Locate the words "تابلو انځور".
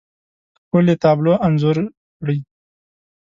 1.03-1.77